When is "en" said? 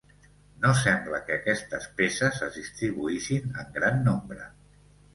3.65-3.73